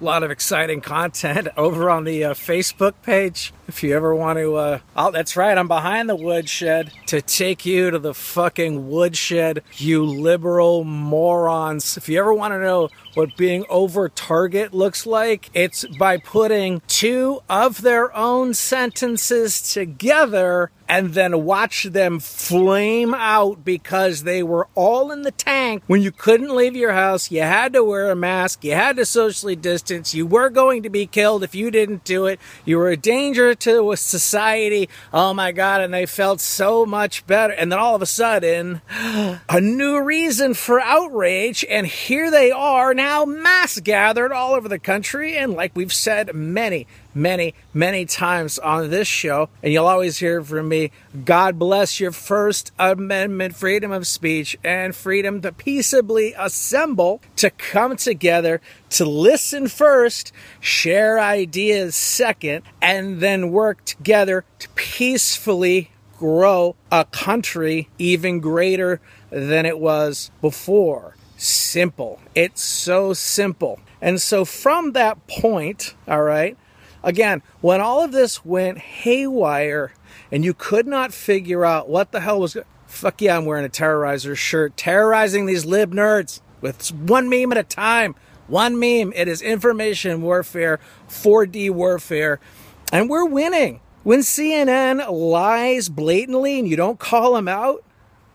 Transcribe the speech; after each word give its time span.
A 0.00 0.04
lot 0.04 0.22
of 0.22 0.30
exciting 0.30 0.80
content 0.80 1.48
over 1.56 1.90
on 1.90 2.04
the 2.04 2.22
uh, 2.22 2.34
Facebook 2.34 2.94
page. 3.02 3.52
If 3.66 3.82
you 3.82 3.96
ever 3.96 4.14
want 4.14 4.38
to, 4.38 4.54
uh, 4.54 4.78
oh, 4.96 5.10
that's 5.10 5.36
right, 5.36 5.58
I'm 5.58 5.66
behind 5.66 6.08
the 6.08 6.14
woodshed 6.14 6.92
to 7.06 7.20
take 7.20 7.66
you 7.66 7.90
to 7.90 7.98
the 7.98 8.14
fucking 8.14 8.88
woodshed, 8.88 9.64
you 9.74 10.04
liberal 10.04 10.84
morons. 10.84 11.96
If 11.96 12.08
you 12.08 12.20
ever 12.20 12.32
want 12.32 12.54
to 12.54 12.60
know 12.60 12.90
what 13.14 13.36
being 13.36 13.64
over 13.68 14.08
target 14.08 14.72
looks 14.72 15.04
like, 15.04 15.50
it's 15.52 15.84
by 15.98 16.18
putting 16.18 16.80
two 16.86 17.42
of 17.50 17.82
their 17.82 18.14
own 18.16 18.54
sentences 18.54 19.60
together 19.72 20.70
and 20.88 21.12
then 21.12 21.44
watch 21.44 21.84
them 21.84 22.18
flame 22.18 23.14
out 23.14 23.64
because 23.64 24.22
they 24.22 24.42
were 24.42 24.66
all 24.74 25.12
in 25.12 25.22
the 25.22 25.30
tank 25.30 25.82
when 25.86 26.00
you 26.00 26.10
couldn't 26.10 26.54
leave 26.54 26.74
your 26.74 26.92
house. 26.92 27.30
You 27.30 27.42
had 27.42 27.74
to 27.74 27.84
wear 27.84 28.10
a 28.10 28.16
mask. 28.16 28.64
You 28.64 28.72
had 28.72 28.96
to 28.96 29.04
socially 29.04 29.54
distance. 29.54 30.14
You 30.14 30.26
were 30.26 30.48
going 30.48 30.82
to 30.84 30.90
be 30.90 31.06
killed 31.06 31.44
if 31.44 31.54
you 31.54 31.70
didn't 31.70 32.04
do 32.04 32.26
it. 32.26 32.40
You 32.64 32.78
were 32.78 32.88
a 32.88 32.96
danger 32.96 33.54
to 33.54 33.94
society. 33.96 34.88
Oh 35.12 35.34
my 35.34 35.52
God. 35.52 35.82
And 35.82 35.92
they 35.92 36.06
felt 36.06 36.40
so 36.40 36.86
much 36.86 37.26
better. 37.26 37.52
And 37.52 37.70
then 37.70 37.78
all 37.78 37.94
of 37.94 38.02
a 38.02 38.06
sudden, 38.06 38.80
a 38.90 39.60
new 39.60 40.02
reason 40.02 40.54
for 40.54 40.80
outrage. 40.80 41.64
And 41.68 41.86
here 41.86 42.30
they 42.30 42.50
are 42.50 42.94
now 42.94 43.24
mass 43.24 43.78
gathered 43.80 44.32
all 44.32 44.54
over 44.54 44.68
the 44.68 44.78
country. 44.78 45.36
And 45.36 45.52
like 45.52 45.72
we've 45.74 45.92
said 45.92 46.34
many, 46.34 46.86
many, 47.18 47.54
many 47.74 48.06
times 48.06 48.58
on 48.58 48.90
this 48.90 49.08
show, 49.08 49.48
and 49.62 49.72
you'll 49.72 49.86
always 49.86 50.18
hear 50.18 50.42
from 50.42 50.68
me 50.68 50.90
God 51.24 51.58
bless 51.58 52.00
your 52.00 52.12
First 52.12 52.72
Amendment 52.78 53.56
freedom 53.56 53.90
of 53.90 54.06
speech 54.06 54.56
and 54.62 54.94
freedom 54.94 55.42
to 55.42 55.52
peaceably 55.52 56.34
assemble, 56.38 57.20
to 57.36 57.50
come 57.50 57.96
together, 57.96 58.60
to 58.90 59.04
listen 59.04 59.68
first, 59.68 60.32
share 60.60 61.18
ideas 61.18 61.94
second, 61.94 62.62
and 62.80 63.20
then 63.20 63.50
work 63.50 63.84
together 63.84 64.44
to 64.60 64.68
peacefully 64.70 65.90
grow 66.16 66.76
a 66.90 67.04
country 67.04 67.88
even 67.98 68.40
greater 68.40 69.00
than 69.30 69.66
it 69.66 69.78
was 69.78 70.30
before. 70.40 71.16
Simple. 71.36 72.20
It's 72.34 72.62
so 72.62 73.12
simple. 73.12 73.78
And 74.00 74.20
so 74.20 74.44
from 74.44 74.92
that 74.92 75.26
point, 75.26 75.94
all 76.06 76.22
right, 76.22 76.56
Again, 77.02 77.42
when 77.60 77.80
all 77.80 78.02
of 78.02 78.12
this 78.12 78.44
went 78.44 78.78
haywire 78.78 79.92
and 80.30 80.44
you 80.44 80.54
could 80.54 80.86
not 80.86 81.12
figure 81.12 81.64
out 81.64 81.88
what 81.88 82.12
the 82.12 82.20
hell 82.20 82.40
was 82.40 82.54
going—fuck 82.54 83.20
yeah, 83.20 83.36
I'm 83.36 83.44
wearing 83.44 83.64
a 83.64 83.68
terrorizer 83.68 84.36
shirt, 84.36 84.76
terrorizing 84.76 85.46
these 85.46 85.64
lib 85.64 85.92
nerds 85.92 86.40
with 86.60 86.92
one 86.92 87.28
meme 87.28 87.52
at 87.52 87.58
a 87.58 87.62
time. 87.62 88.14
One 88.46 88.78
meme. 88.78 89.12
It 89.14 89.28
is 89.28 89.42
information 89.42 90.22
warfare, 90.22 90.80
4D 91.08 91.70
warfare, 91.70 92.40
and 92.90 93.10
we're 93.10 93.26
winning. 93.26 93.80
When 94.04 94.20
CNN 94.20 95.10
lies 95.10 95.90
blatantly 95.90 96.58
and 96.58 96.66
you 96.66 96.76
don't 96.76 96.98
call 96.98 97.34
them 97.34 97.46
out, 97.46 97.84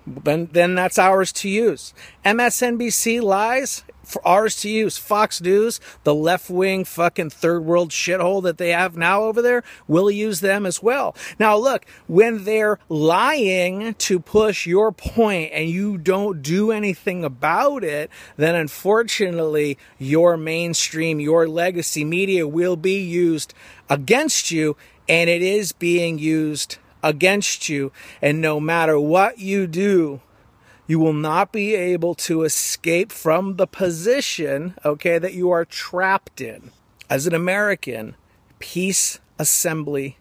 then, 0.06 0.50
then 0.52 0.76
that's 0.76 1.00
ours 1.00 1.32
to 1.34 1.50
use. 1.50 1.94
MSNBC 2.26 3.22
lies, 3.22 3.84
for 4.04 4.26
ours 4.28 4.60
to 4.62 4.70
use. 4.70 4.98
Fox 4.98 5.42
News, 5.42 5.80
the 6.04 6.14
left 6.14 6.50
wing 6.50 6.86
fucking 6.86 7.30
third 7.30 7.64
world 7.64 7.90
shithole 7.90 8.44
that 8.44 8.58
they 8.58 8.70
have 8.70 8.96
now 8.98 9.24
over 9.24 9.42
there, 9.42 9.64
will 9.88 10.12
use 10.12 10.42
them 10.42 10.66
as 10.66 10.84
well. 10.84 11.16
Now, 11.40 11.58
look, 11.58 11.86
when 12.08 12.44
they're 12.44 12.80
lying 12.90 13.94
to 13.96 14.20
push 14.20 14.68
your 14.68 14.92
point 14.92 15.52
and 15.54 15.70
you 15.70 15.98
don't 15.98 16.42
do 16.42 16.72
anything 16.72 17.24
about 17.24 17.84
it, 17.84 18.10
then 18.38 18.56
unfortunately, 18.56 19.78
your 19.98 20.38
mainstream, 20.38 21.20
your 21.20 21.48
legacy 21.48 22.04
media 22.04 22.48
will 22.48 22.76
be 22.76 23.02
used 23.02 23.54
against 23.90 24.52
you, 24.52 24.76
and 25.08 25.30
it 25.30 25.42
is 25.42 25.72
being 25.72 26.18
used 26.18 26.78
against 27.04 27.70
you. 27.70 27.92
And 28.22 28.42
no 28.42 28.60
matter 28.60 29.00
what 29.00 29.38
you 29.38 29.68
do, 29.68 30.22
you 30.88 31.00
will 31.00 31.14
not 31.14 31.52
be 31.52 31.76
able 31.76 32.16
to 32.16 32.44
escape 32.44 33.12
from 33.12 33.58
the 33.58 33.68
position, 33.68 34.76
okay, 34.84 35.18
that 35.18 35.34
you 35.34 35.52
are 35.52 35.66
trapped 35.66 36.42
in. 36.42 36.72
As 37.10 37.28
an 37.28 37.36
American, 37.36 38.16
peace, 38.60 39.20
assembly, 39.38 40.18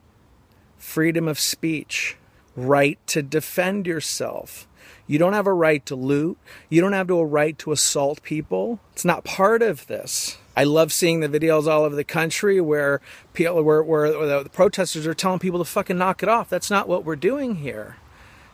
freedom 0.79 1.27
of 1.29 1.39
speech, 1.39 2.17
right 2.55 2.99
to 3.07 3.23
defend 3.23 3.87
yourself. 3.87 4.69
You 5.07 5.19
don't 5.19 5.33
have 5.33 5.47
a 5.47 5.53
right 5.53 5.85
to 5.87 5.97
loot. 5.97 6.39
You 6.69 6.81
don't 6.81 6.93
have 6.93 7.11
a 7.11 7.25
right 7.25 7.59
to 7.59 7.73
assault 7.73 8.23
people. 8.23 8.81
It's 8.93 9.05
not 9.05 9.25
part 9.25 9.63
of 9.63 9.87
this. 9.87 10.39
I 10.57 10.65
love 10.65 10.93
seeing 10.93 11.21
the 11.21 11.29
videos 11.29 11.67
all 11.67 11.85
over 11.85 11.97
the 11.97 12.05
country 12.05 12.61
where 12.61 13.01
people, 13.33 13.63
where, 13.63 13.83
where 13.83 14.43
the 14.43 14.51
protesters 14.51 15.07
are 15.07 15.15
telling 15.15 15.39
people 15.39 15.59
to 15.59 15.65
fucking 15.65 15.99
knock 15.99 16.23
it 16.23 16.29
off. 16.29 16.49
That's 16.49 16.71
not 16.71 16.89
what 16.89 17.05
we're 17.05 17.17
doing 17.17 17.57
here. 17.57 17.97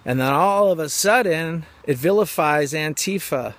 And 0.05 0.21
then 0.21 0.33
all 0.33 0.71
of 0.71 0.79
a 0.79 0.89
sudden, 0.89 1.67
it 1.85 1.99
vilifies 1.99 2.73
Antifa. 2.73 3.55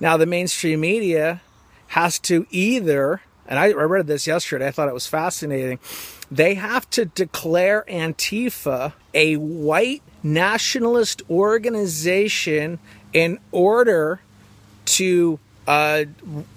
Now, 0.00 0.16
the 0.16 0.26
mainstream 0.26 0.80
media 0.80 1.42
has 1.88 2.18
to 2.20 2.46
either, 2.50 3.22
and 3.46 3.58
I 3.58 3.72
read 3.72 4.06
this 4.06 4.26
yesterday, 4.26 4.66
I 4.66 4.70
thought 4.72 4.88
it 4.88 4.94
was 4.94 5.06
fascinating. 5.06 5.78
They 6.30 6.54
have 6.54 6.88
to 6.90 7.04
declare 7.04 7.84
Antifa 7.88 8.92
a 9.14 9.36
white 9.36 10.02
nationalist 10.22 11.22
organization 11.30 12.78
in 13.12 13.38
order 13.52 14.20
to 14.84 15.38
uh, 15.66 16.04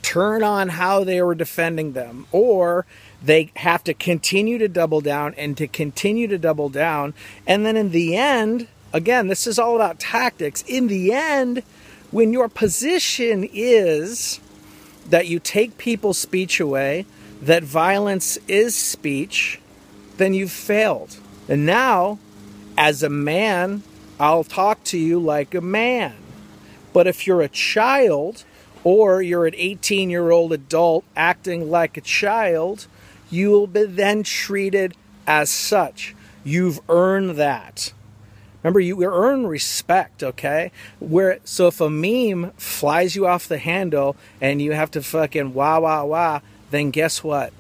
turn 0.02 0.44
on 0.44 0.70
how 0.70 1.04
they 1.04 1.22
were 1.22 1.36
defending 1.36 1.94
them, 1.94 2.26
or 2.32 2.86
they 3.24 3.52
have 3.58 3.84
to 3.86 3.94
continue 3.94 4.58
to 4.58 4.68
double 4.68 5.02
down 5.02 5.34
and 5.38 5.58
to 5.58 5.68
continue 5.68 6.28
to 6.28 6.38
double 6.38 6.70
down. 6.70 7.14
And 7.48 7.66
then 7.66 7.78
in 7.78 7.92
the 7.92 8.16
end, 8.16 8.68
again, 8.92 9.28
this 9.28 9.48
is 9.48 9.58
all 9.60 9.76
about 9.76 10.00
tactics. 10.00 10.64
In 10.68 10.88
the 10.88 11.14
end, 11.14 11.64
when 12.12 12.34
your 12.34 12.50
position 12.50 13.48
is 13.52 14.40
that 15.10 15.28
you 15.28 15.40
take 15.40 15.78
people's 15.78 16.18
speech 16.18 16.60
away, 16.60 17.06
that 17.42 17.64
violence 17.64 18.38
is 18.48 18.76
speech, 18.76 19.60
then 20.18 20.34
you've 20.34 20.52
failed. 20.52 21.18
And 21.50 21.66
now, 21.66 22.20
as 22.78 23.04
a 23.04 23.10
man, 23.10 23.84
I'll 24.20 24.44
talk 24.44 24.84
to 24.86 24.98
you 24.98 25.20
like 25.20 25.54
a 25.54 25.62
man. 25.62 26.16
But 26.94 27.08
if 27.08 27.26
you're 27.26 27.42
a 27.42 27.50
child 27.50 28.46
or 28.84 29.22
you're 29.22 29.46
an 29.46 29.56
18 29.56 30.10
year 30.10 30.32
old 30.32 30.54
adult 30.54 31.06
acting 31.16 31.70
like 31.70 31.98
a 31.98 32.02
child, 32.02 32.88
you 33.30 33.52
will 33.52 33.68
be 33.68 33.86
then 33.86 34.24
treated 34.24 34.96
as 35.26 35.50
such. 35.50 36.16
You've 36.44 36.80
earned 36.90 37.38
that. 37.38 37.94
Remember, 38.62 38.80
you 38.80 39.04
earn 39.04 39.46
respect, 39.46 40.24
okay? 40.24 40.72
Where 41.00 41.40
so 41.44 41.68
if 41.68 41.82
a 41.82 41.90
meme 41.90 42.52
flies 42.52 43.16
you 43.16 43.28
off 43.28 43.48
the 43.48 43.58
handle 43.58 44.16
and 44.40 44.62
you 44.62 44.72
have 44.72 44.92
to 44.92 45.02
fucking 45.02 45.54
wah 45.54 45.80
wah 45.80 46.06
wah, 46.06 46.40
then 46.72 46.90
guess 46.92 47.24
what? 47.24 47.52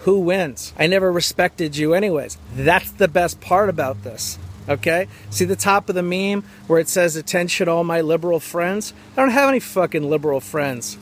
Who 0.00 0.18
wins? 0.20 0.74
I 0.78 0.88
never 0.88 1.10
respected 1.10 1.76
you, 1.76 1.94
anyways. 1.94 2.36
That's 2.54 2.90
the 2.90 3.08
best 3.08 3.40
part 3.40 3.68
about 3.68 4.02
this. 4.02 4.38
Okay? 4.68 5.08
See 5.30 5.44
the 5.44 5.56
top 5.56 5.88
of 5.88 5.94
the 5.94 6.02
meme 6.02 6.44
where 6.66 6.78
it 6.78 6.88
says, 6.88 7.16
Attention, 7.16 7.68
all 7.68 7.84
my 7.84 8.00
liberal 8.00 8.40
friends? 8.40 8.92
I 9.12 9.20
don't 9.20 9.30
have 9.30 9.48
any 9.48 9.60
fucking 9.60 10.08
liberal 10.08 10.40
friends. 10.40 10.98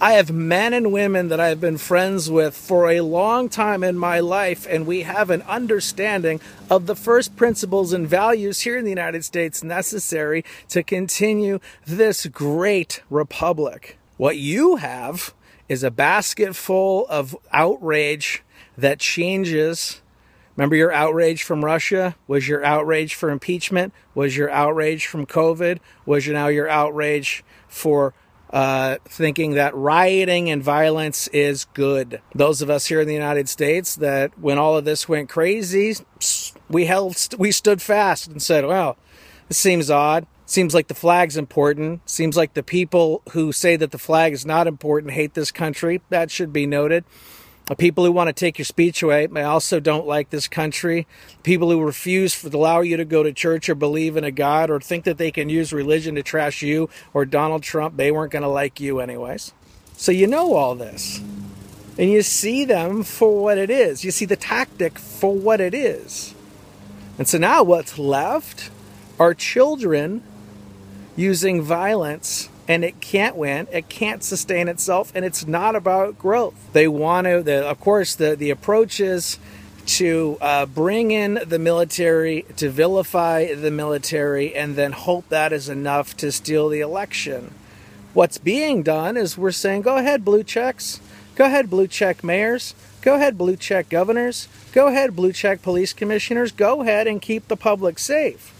I 0.00 0.14
have 0.14 0.32
men 0.32 0.74
and 0.74 0.92
women 0.92 1.28
that 1.28 1.38
I've 1.38 1.60
been 1.60 1.78
friends 1.78 2.28
with 2.30 2.56
for 2.56 2.90
a 2.90 3.00
long 3.00 3.48
time 3.48 3.84
in 3.84 3.96
my 3.96 4.20
life, 4.20 4.66
and 4.68 4.86
we 4.86 5.02
have 5.02 5.30
an 5.30 5.42
understanding 5.42 6.40
of 6.68 6.86
the 6.86 6.96
first 6.96 7.36
principles 7.36 7.92
and 7.92 8.06
values 8.06 8.62
here 8.62 8.76
in 8.76 8.84
the 8.84 8.90
United 8.90 9.24
States 9.24 9.62
necessary 9.62 10.44
to 10.68 10.82
continue 10.82 11.60
this 11.86 12.26
great 12.26 13.02
republic. 13.08 13.96
What 14.16 14.36
you 14.36 14.76
have 14.76 15.32
is 15.68 15.82
a 15.82 15.90
basket 15.90 16.56
full 16.56 17.06
of 17.08 17.36
outrage 17.52 18.42
that 18.76 18.98
changes. 18.98 20.00
Remember 20.56 20.76
your 20.76 20.92
outrage 20.92 21.42
from 21.42 21.64
Russia? 21.64 22.14
Was 22.28 22.46
your 22.48 22.64
outrage 22.64 23.14
for 23.14 23.30
impeachment? 23.30 23.92
Was 24.14 24.36
your 24.36 24.50
outrage 24.50 25.06
from 25.06 25.26
COVID? 25.26 25.78
Was 26.06 26.26
your, 26.26 26.34
now 26.34 26.48
your 26.48 26.68
outrage 26.68 27.44
for 27.66 28.14
uh, 28.50 28.98
thinking 29.04 29.54
that 29.54 29.74
rioting 29.74 30.48
and 30.48 30.62
violence 30.62 31.26
is 31.28 31.64
good. 31.74 32.20
Those 32.34 32.62
of 32.62 32.70
us 32.70 32.86
here 32.86 33.00
in 33.00 33.08
the 33.08 33.14
United 33.14 33.48
States 33.48 33.96
that 33.96 34.38
when 34.38 34.58
all 34.58 34.76
of 34.76 34.84
this 34.84 35.08
went 35.08 35.28
crazy, 35.28 35.96
we 36.68 36.84
held, 36.84 37.16
we 37.36 37.50
stood 37.50 37.82
fast 37.82 38.28
and 38.28 38.40
said, 38.40 38.64
well, 38.64 38.96
this 39.48 39.58
seems 39.58 39.90
odd. 39.90 40.26
Seems 40.46 40.74
like 40.74 40.88
the 40.88 40.94
flag's 40.94 41.36
important. 41.36 42.08
Seems 42.08 42.36
like 42.36 42.54
the 42.54 42.62
people 42.62 43.22
who 43.30 43.50
say 43.50 43.76
that 43.76 43.90
the 43.90 43.98
flag 43.98 44.32
is 44.32 44.44
not 44.44 44.66
important 44.66 45.14
hate 45.14 45.34
this 45.34 45.50
country. 45.50 46.02
That 46.10 46.30
should 46.30 46.52
be 46.52 46.66
noted. 46.66 47.04
People 47.78 48.04
who 48.04 48.12
want 48.12 48.28
to 48.28 48.34
take 48.34 48.58
your 48.58 48.66
speech 48.66 49.02
away 49.02 49.26
I 49.34 49.42
also 49.42 49.80
don't 49.80 50.06
like 50.06 50.28
this 50.28 50.48
country. 50.48 51.06
People 51.42 51.70
who 51.70 51.82
refuse 51.82 52.40
to 52.42 52.54
allow 52.54 52.82
you 52.82 52.98
to 52.98 53.06
go 53.06 53.22
to 53.22 53.32
church 53.32 53.70
or 53.70 53.74
believe 53.74 54.18
in 54.18 54.24
a 54.24 54.30
God 54.30 54.70
or 54.70 54.80
think 54.80 55.04
that 55.04 55.16
they 55.16 55.30
can 55.30 55.48
use 55.48 55.72
religion 55.72 56.14
to 56.16 56.22
trash 56.22 56.60
you 56.60 56.90
or 57.14 57.24
Donald 57.24 57.62
Trump, 57.62 57.96
they 57.96 58.12
weren't 58.12 58.32
going 58.32 58.42
to 58.42 58.48
like 58.48 58.80
you 58.80 59.00
anyways. 59.00 59.52
So 59.96 60.12
you 60.12 60.26
know 60.26 60.54
all 60.54 60.74
this. 60.74 61.20
And 61.96 62.10
you 62.10 62.22
see 62.22 62.64
them 62.66 63.02
for 63.02 63.42
what 63.42 63.56
it 63.56 63.70
is. 63.70 64.04
You 64.04 64.10
see 64.10 64.26
the 64.26 64.36
tactic 64.36 64.98
for 64.98 65.34
what 65.34 65.60
it 65.60 65.72
is. 65.72 66.34
And 67.16 67.26
so 67.26 67.38
now 67.38 67.62
what's 67.62 67.98
left 67.98 68.70
are 69.18 69.32
children 69.32 70.22
using 71.16 71.62
violence 71.62 72.50
and 72.66 72.84
it 72.84 73.00
can't 73.00 73.36
win 73.36 73.66
it 73.72 73.88
can't 73.88 74.22
sustain 74.22 74.68
itself 74.68 75.12
and 75.14 75.24
it's 75.24 75.46
not 75.46 75.76
about 75.76 76.18
growth. 76.18 76.54
They 76.72 76.88
want 76.88 77.26
to 77.26 77.42
the, 77.42 77.66
of 77.66 77.80
course 77.80 78.14
the, 78.14 78.36
the 78.36 78.50
approach 78.50 79.00
is 79.00 79.38
to 79.86 80.38
uh, 80.40 80.66
bring 80.66 81.10
in 81.10 81.40
the 81.46 81.58
military 81.58 82.46
to 82.56 82.70
vilify 82.70 83.54
the 83.54 83.70
military 83.70 84.54
and 84.54 84.76
then 84.76 84.92
hope 84.92 85.28
that 85.28 85.52
is 85.52 85.68
enough 85.68 86.16
to 86.16 86.32
steal 86.32 86.68
the 86.68 86.80
election. 86.80 87.52
What's 88.14 88.38
being 88.38 88.82
done 88.82 89.16
is 89.16 89.36
we're 89.36 89.50
saying 89.50 89.82
go 89.82 89.96
ahead 89.96 90.24
blue 90.24 90.44
checks. 90.44 91.00
Go 91.34 91.46
ahead 91.46 91.68
blue 91.68 91.88
check 91.88 92.22
mayors. 92.22 92.74
Go 93.02 93.16
ahead 93.16 93.36
blue 93.36 93.56
check 93.56 93.88
governors. 93.88 94.48
Go 94.72 94.86
ahead 94.86 95.14
blue 95.14 95.32
check 95.32 95.62
police 95.62 95.92
commissioners. 95.92 96.52
Go 96.52 96.80
ahead 96.80 97.06
and 97.06 97.20
keep 97.20 97.48
the 97.48 97.56
public 97.56 97.98
safe. 97.98 98.52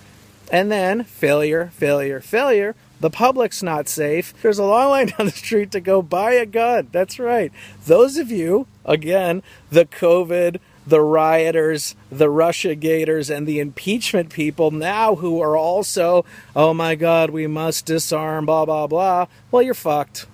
And 0.50 0.70
then 0.70 1.04
failure, 1.04 1.70
failure, 1.74 2.20
failure. 2.20 2.74
The 3.04 3.10
public's 3.10 3.62
not 3.62 3.86
safe. 3.86 4.32
There's 4.40 4.58
a 4.58 4.64
long 4.64 4.88
line 4.88 5.06
down 5.18 5.26
the 5.26 5.32
street 5.32 5.70
to 5.72 5.80
go 5.80 6.00
buy 6.00 6.32
a 6.32 6.46
gun. 6.46 6.88
That's 6.90 7.18
right. 7.18 7.52
Those 7.84 8.16
of 8.16 8.30
you, 8.30 8.66
again, 8.82 9.42
the 9.68 9.84
COVID, 9.84 10.58
the 10.86 11.02
rioters, 11.02 11.96
the 12.10 12.30
Russia 12.30 12.74
gators, 12.74 13.28
and 13.28 13.46
the 13.46 13.60
impeachment 13.60 14.30
people 14.30 14.70
now 14.70 15.16
who 15.16 15.42
are 15.42 15.54
also, 15.54 16.24
oh 16.56 16.72
my 16.72 16.94
God, 16.94 17.28
we 17.28 17.46
must 17.46 17.84
disarm, 17.84 18.46
blah, 18.46 18.64
blah, 18.64 18.86
blah. 18.86 19.26
Well, 19.50 19.60
you're 19.60 19.74
fucked. 19.74 20.24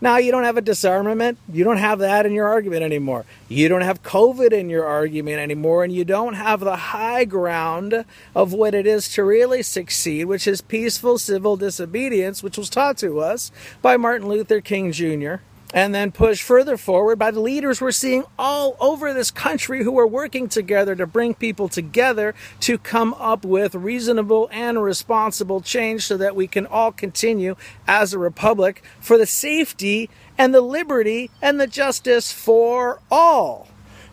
Now 0.00 0.18
you 0.18 0.30
don't 0.30 0.44
have 0.44 0.58
a 0.58 0.62
disarmament. 0.62 1.38
You 1.50 1.64
don't 1.64 1.78
have 1.78 2.00
that 2.00 2.26
in 2.26 2.32
your 2.32 2.48
argument 2.48 2.82
anymore. 2.82 3.24
You 3.48 3.68
don't 3.68 3.80
have 3.80 4.02
COVID 4.02 4.52
in 4.52 4.68
your 4.68 4.84
argument 4.84 5.38
anymore, 5.38 5.84
and 5.84 5.92
you 5.92 6.04
don't 6.04 6.34
have 6.34 6.60
the 6.60 6.76
high 6.76 7.24
ground 7.24 8.04
of 8.34 8.52
what 8.52 8.74
it 8.74 8.86
is 8.86 9.08
to 9.14 9.24
really 9.24 9.62
succeed, 9.62 10.26
which 10.26 10.46
is 10.46 10.60
peaceful 10.60 11.16
civil 11.16 11.56
disobedience, 11.56 12.42
which 12.42 12.58
was 12.58 12.68
taught 12.68 12.98
to 12.98 13.20
us 13.20 13.50
by 13.80 13.96
Martin 13.96 14.28
Luther 14.28 14.60
King 14.60 14.92
Jr 14.92 15.36
and 15.74 15.94
then 15.94 16.12
push 16.12 16.42
further 16.42 16.76
forward 16.76 17.18
by 17.18 17.30
the 17.30 17.40
leaders 17.40 17.80
we're 17.80 17.90
seeing 17.90 18.24
all 18.38 18.76
over 18.80 19.12
this 19.12 19.30
country 19.30 19.82
who 19.82 19.98
are 19.98 20.06
working 20.06 20.48
together 20.48 20.94
to 20.94 21.06
bring 21.06 21.34
people 21.34 21.68
together 21.68 22.34
to 22.60 22.78
come 22.78 23.14
up 23.14 23.44
with 23.44 23.74
reasonable 23.74 24.48
and 24.52 24.82
responsible 24.82 25.60
change 25.60 26.06
so 26.06 26.16
that 26.16 26.36
we 26.36 26.46
can 26.46 26.66
all 26.66 26.92
continue 26.92 27.56
as 27.86 28.12
a 28.12 28.18
republic 28.18 28.82
for 29.00 29.18
the 29.18 29.26
safety 29.26 30.08
and 30.38 30.54
the 30.54 30.60
liberty 30.60 31.30
and 31.42 31.60
the 31.60 31.66
justice 31.66 32.30
for 32.30 33.00
all, 33.10 33.66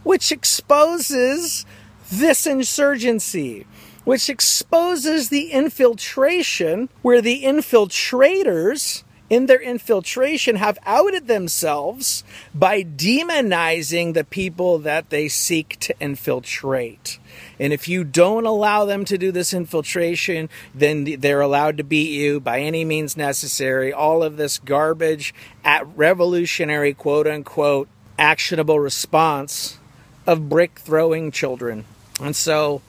which 0.03 0.31
exposes 0.31 1.65
this 2.11 2.45
insurgency 2.45 3.65
which 4.03 4.29
exposes 4.29 5.29
the 5.29 5.51
infiltration 5.51 6.89
where 7.01 7.21
the 7.21 7.44
infiltrators 7.44 9.02
in 9.33 9.47
their 9.47 9.62
infiltration 9.62 10.57
have 10.57 10.77
outed 10.85 11.27
themselves 11.27 12.24
by 12.53 12.83
demonizing 12.83 14.13
the 14.13 14.24
people 14.24 14.77
that 14.77 15.09
they 15.09 15.27
seek 15.27 15.80
to 15.80 15.95
infiltrate. 16.00 17.18
And 17.59 17.74
if 17.74 17.88
you 17.88 18.03
don't 18.03 18.45
allow 18.45 18.85
them 18.85 19.06
to 19.06 19.18
do 19.18 19.31
this 19.31 19.51
infiltration, 19.51 20.50
then 20.75 21.15
they're 21.19 21.41
allowed 21.41 21.77
to 21.77 21.83
beat 21.83 22.12
you 22.12 22.39
by 22.39 22.59
any 22.59 22.85
means 22.85 23.18
necessary. 23.18 23.91
All 23.91 24.21
of 24.21 24.38
this 24.38 24.59
garbage 24.59 25.33
at 25.65 25.88
revolutionary, 25.97 26.94
quote 26.94 27.25
unquote, 27.25 27.88
actionable 28.19 28.79
response 28.79 29.79
of 30.27 30.47
brick 30.47 30.77
throwing 30.77 31.31
children. 31.31 31.86
And 32.21 32.36
so 32.36 32.83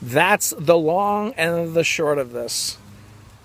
that's 0.00 0.54
the 0.56 0.78
long 0.78 1.34
and 1.34 1.74
the 1.74 1.82
short 1.82 2.18
of 2.18 2.30
this. 2.30 2.78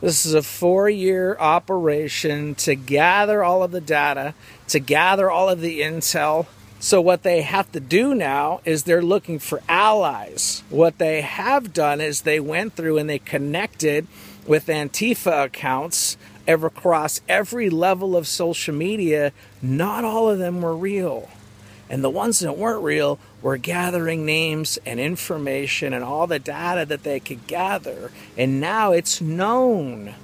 This 0.06 0.24
is 0.24 0.36
a 0.36 0.44
four 0.44 0.88
year 0.88 1.36
operation 1.40 2.54
to 2.56 2.75
gather 2.75 3.44
all 3.44 3.63
of 3.63 3.72
the 3.72 3.81
data, 3.81 4.36
to 4.68 4.78
gather 4.78 5.31
all 5.31 5.50
of 5.50 5.62
the 5.62 5.81
intel. 5.81 6.46
So, 6.80 7.02
what 7.02 7.24
they 7.24 7.42
have 7.42 7.72
to 7.72 7.80
do 7.80 8.13
now 8.13 8.62
is 8.66 8.84
they're 8.84 9.02
looking 9.02 9.40
for 9.40 9.63
allies. 9.68 10.62
What 10.69 11.00
they 11.00 11.22
have 11.22 11.74
done 11.74 12.02
is 12.02 12.22
they 12.22 12.40
went 12.40 12.75
through 12.75 13.00
and 13.00 13.10
they 13.10 13.18
connected 13.18 14.06
with 14.46 14.68
Antifa 14.68 15.46
accounts 15.46 16.18
ever 16.48 16.68
across 16.68 17.22
every 17.28 17.72
level 17.72 18.16
of 18.16 18.28
social 18.28 18.75
media. 18.75 19.31
Not 19.60 20.06
all 20.06 20.30
of 20.30 20.38
them 20.38 20.62
were 20.62 20.78
real. 20.78 21.30
And 21.90 22.04
the 22.04 22.10
ones 22.10 22.40
that 22.40 22.58
weren't 22.58 22.84
real 22.84 23.20
were 23.42 23.58
gathering 23.58 24.26
names 24.26 24.80
and 24.86 25.00
information 25.00 25.94
and 25.94 26.04
all 26.04 26.28
the 26.28 26.40
data 26.40 26.86
that 26.86 27.04
they 27.04 27.20
could 27.20 27.46
gather. 27.48 28.12
And 28.38 28.60
now 28.60 28.92
it's 28.92 29.22
known 29.22 30.16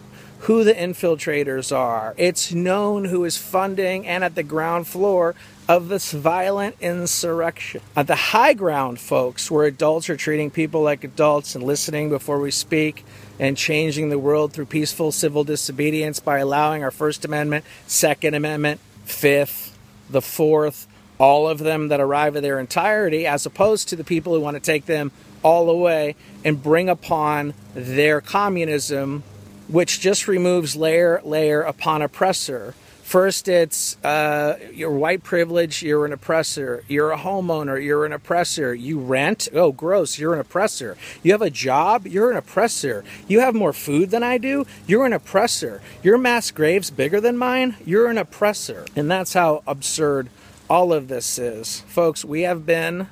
who 0.42 0.64
the 0.64 0.74
infiltrators 0.74 1.76
are. 1.76 2.16
It's 2.18 2.52
known 2.52 3.06
who 3.06 3.26
is 3.26 3.38
funding 3.38 4.08
and 4.08 4.24
at 4.24 4.34
the 4.34 4.42
ground 4.42 4.88
floor 4.88 5.36
of 5.70 5.88
this 5.88 6.12
violent 6.12 6.76
insurrection. 6.82 7.82
At 7.96 8.08
the 8.08 8.16
high 8.16 8.54
ground, 8.54 9.00
folks, 9.00 9.52
where 9.52 9.66
adults 9.66 10.10
are 10.10 10.18
treating 10.18 10.50
people 10.50 10.82
like 10.82 11.04
adults 11.04 11.54
and 11.54 11.64
listening 11.64 12.10
before 12.10 12.40
we 12.40 12.50
speak 12.50 13.06
and 13.40 13.56
changing 13.56 14.10
the 14.10 14.20
world 14.20 14.52
through 14.52 14.66
peaceful 14.66 15.12
civil 15.12 15.44
disobedience 15.44 16.20
by 16.20 16.40
allowing 16.40 16.84
our 16.84 16.92
First 16.92 17.24
Amendment, 17.24 17.64
Second 17.86 18.34
Amendment, 18.34 18.82
Fifth, 19.06 19.78
the 20.10 20.22
Fourth, 20.22 20.88
all 21.22 21.48
of 21.48 21.60
them 21.60 21.90
that 21.90 22.02
arrive 22.02 22.36
in 22.36 22.42
their 22.42 22.60
entirety, 22.60 23.28
as 23.28 23.46
opposed 23.46 23.88
to 23.90 23.96
the 23.96 24.04
people 24.04 24.34
who 24.34 24.40
want 24.40 24.56
to 24.56 24.60
take 24.60 24.88
them 24.88 25.12
all 25.44 25.70
away 25.70 26.16
and 26.44 26.64
bring 26.64 26.90
upon 26.90 27.54
their 27.76 28.20
communism, 28.22 29.22
which 29.68 30.00
just 30.00 30.28
removes 30.28 30.76
layer, 30.76 31.22
layer 31.24 31.62
upon 31.62 32.02
oppressor. 32.02 32.74
First, 33.04 33.48
it's 33.48 34.04
uh, 34.04 34.58
your 34.74 34.90
white 34.92 35.22
privilege, 35.22 35.84
you're 35.84 36.06
an 36.06 36.14
oppressor. 36.14 36.84
You're 36.88 37.12
a 37.12 37.18
homeowner, 37.18 37.84
you're 37.84 38.06
an 38.06 38.14
oppressor. 38.14 38.74
You 38.74 39.00
rent, 39.00 39.48
oh, 39.54 39.72
gross, 39.72 40.18
you're 40.18 40.34
an 40.34 40.40
oppressor. 40.40 40.98
You 41.22 41.34
have 41.34 41.42
a 41.44 41.52
job, 41.52 42.08
you're 42.08 42.32
an 42.32 42.38
oppressor. 42.38 43.04
You 43.28 43.42
have 43.42 43.54
more 43.54 43.74
food 43.74 44.10
than 44.10 44.24
I 44.24 44.40
do, 44.40 44.66
you're 44.88 45.06
an 45.06 45.14
oppressor. 45.14 45.82
Your 46.02 46.18
mass 46.18 46.50
grave's 46.50 46.90
bigger 46.90 47.22
than 47.22 47.38
mine, 47.38 47.76
you're 47.86 48.08
an 48.08 48.18
oppressor. 48.18 48.86
And 48.96 49.12
that's 49.12 49.34
how 49.34 49.62
absurd 49.68 50.30
all 50.72 50.94
of 50.94 51.10
this 51.10 51.38
is. 51.38 51.82
Folks, 51.82 52.24
we 52.24 52.44
have 52.44 52.66
been, 52.66 53.08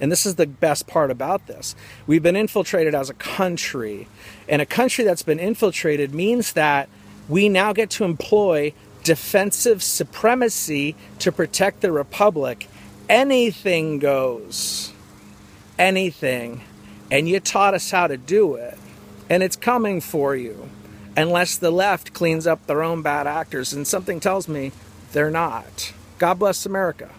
and 0.00 0.10
this 0.10 0.24
is 0.24 0.36
the 0.36 0.46
best 0.46 0.86
part 0.86 1.10
about 1.10 1.46
this, 1.46 1.76
we've 2.06 2.22
been 2.22 2.36
infiltrated 2.36 2.94
as 2.94 3.10
a 3.10 3.14
country. 3.14 4.08
And 4.48 4.62
a 4.62 4.66
country 4.66 5.04
that's 5.04 5.22
been 5.22 5.38
infiltrated 5.38 6.14
means 6.14 6.54
that 6.54 6.88
we 7.28 7.50
now 7.50 7.74
get 7.74 7.90
to 7.90 8.04
employ 8.04 8.72
defensive 9.04 9.82
supremacy 9.82 10.96
to 11.18 11.30
protect 11.30 11.82
the 11.82 11.92
republic. 11.92 12.66
Anything 13.10 13.98
goes. 13.98 14.90
Anything. 15.78 16.62
And 17.10 17.28
you 17.28 17.40
taught 17.40 17.74
us 17.74 17.90
how 17.90 18.06
to 18.06 18.16
do 18.16 18.54
it. 18.54 18.78
And 19.28 19.42
it's 19.42 19.54
coming 19.54 20.00
for 20.00 20.34
you. 20.34 20.70
Unless 21.14 21.58
the 21.58 21.70
left 21.70 22.14
cleans 22.14 22.46
up 22.46 22.66
their 22.66 22.82
own 22.82 23.02
bad 23.02 23.26
actors. 23.26 23.74
And 23.74 23.86
something 23.86 24.18
tells 24.18 24.48
me 24.48 24.72
they're 25.12 25.30
not. 25.30 25.92
God 26.18 26.38
bless 26.38 26.66
America. 26.66 27.16